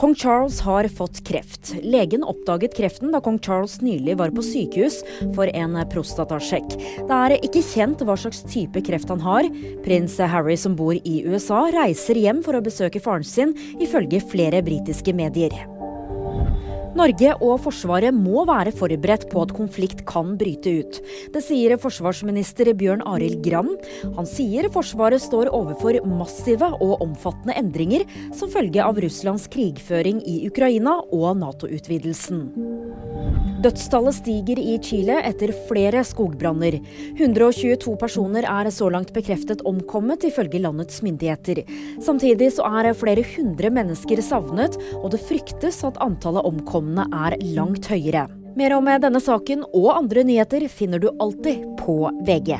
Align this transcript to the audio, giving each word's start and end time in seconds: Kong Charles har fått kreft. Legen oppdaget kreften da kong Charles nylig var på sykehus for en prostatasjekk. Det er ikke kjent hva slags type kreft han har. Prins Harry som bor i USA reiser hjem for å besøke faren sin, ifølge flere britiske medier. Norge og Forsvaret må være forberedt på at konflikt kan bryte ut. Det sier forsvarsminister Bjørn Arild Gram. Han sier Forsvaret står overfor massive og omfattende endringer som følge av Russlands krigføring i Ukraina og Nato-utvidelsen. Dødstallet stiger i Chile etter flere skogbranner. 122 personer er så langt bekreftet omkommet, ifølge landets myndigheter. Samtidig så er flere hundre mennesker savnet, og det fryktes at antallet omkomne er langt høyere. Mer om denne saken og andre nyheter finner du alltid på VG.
Kong 0.00 0.14
Charles 0.14 0.60
har 0.60 0.88
fått 0.88 1.24
kreft. 1.28 1.74
Legen 1.82 2.22
oppdaget 2.24 2.72
kreften 2.76 3.10
da 3.12 3.18
kong 3.20 3.36
Charles 3.44 3.82
nylig 3.84 4.14
var 4.16 4.30
på 4.32 4.40
sykehus 4.40 5.02
for 5.36 5.50
en 5.52 5.76
prostatasjekk. 5.92 6.72
Det 7.04 7.18
er 7.18 7.34
ikke 7.36 7.60
kjent 7.60 8.00
hva 8.08 8.16
slags 8.16 8.40
type 8.48 8.80
kreft 8.86 9.12
han 9.12 9.20
har. 9.20 9.50
Prins 9.84 10.16
Harry 10.32 10.56
som 10.56 10.72
bor 10.78 10.96
i 10.96 11.18
USA 11.28 11.66
reiser 11.76 12.16
hjem 12.16 12.40
for 12.46 12.56
å 12.56 12.64
besøke 12.64 13.02
faren 13.04 13.28
sin, 13.28 13.52
ifølge 13.76 14.22
flere 14.32 14.64
britiske 14.64 15.12
medier. 15.12 15.52
Norge 16.98 17.34
og 17.38 17.60
Forsvaret 17.64 18.14
må 18.14 18.42
være 18.48 18.72
forberedt 18.74 19.28
på 19.30 19.44
at 19.44 19.54
konflikt 19.54 20.02
kan 20.08 20.34
bryte 20.40 20.72
ut. 20.82 20.98
Det 21.34 21.42
sier 21.44 21.76
forsvarsminister 21.80 22.72
Bjørn 22.78 23.04
Arild 23.06 23.40
Gram. 23.44 23.70
Han 24.16 24.28
sier 24.28 24.70
Forsvaret 24.74 25.22
står 25.22 25.52
overfor 25.54 26.00
massive 26.10 26.72
og 26.80 27.04
omfattende 27.04 27.56
endringer 27.60 28.06
som 28.36 28.50
følge 28.52 28.82
av 28.82 28.98
Russlands 29.02 29.46
krigføring 29.52 30.22
i 30.26 30.42
Ukraina 30.50 30.98
og 31.14 31.38
Nato-utvidelsen. 31.40 32.44
Dødstallet 33.60 34.16
stiger 34.16 34.56
i 34.56 34.78
Chile 34.80 35.18
etter 35.28 35.50
flere 35.68 36.00
skogbranner. 36.06 36.78
122 37.18 37.92
personer 38.00 38.46
er 38.48 38.70
så 38.72 38.88
langt 38.88 39.12
bekreftet 39.12 39.60
omkommet, 39.68 40.24
ifølge 40.24 40.62
landets 40.64 41.02
myndigheter. 41.04 41.60
Samtidig 42.00 42.54
så 42.56 42.64
er 42.80 42.94
flere 42.96 43.26
hundre 43.36 43.68
mennesker 43.76 44.24
savnet, 44.24 44.80
og 45.02 45.10
det 45.12 45.20
fryktes 45.28 45.82
at 45.84 46.00
antallet 46.00 46.48
omkomne 46.48 47.04
er 47.12 47.36
langt 47.52 47.90
høyere. 47.92 48.30
Mer 48.56 48.78
om 48.78 48.88
denne 48.88 49.20
saken 49.20 49.68
og 49.68 49.92
andre 49.92 50.24
nyheter 50.24 50.64
finner 50.72 51.02
du 51.02 51.10
alltid 51.20 51.66
på 51.84 52.00
VG. 52.24 52.56